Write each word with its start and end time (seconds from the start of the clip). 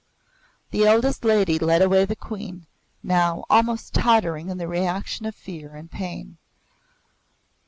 The 0.71 0.87
eldest 0.87 1.23
lady 1.23 1.59
led 1.59 1.83
away 1.83 2.05
the 2.05 2.15
Queen, 2.15 2.65
now 3.03 3.45
almost 3.51 3.93
tottering 3.93 4.49
in 4.49 4.57
the 4.57 4.67
reaction 4.67 5.27
of 5.27 5.35
fear 5.35 5.75
and 5.75 5.91
pain. 5.91 6.39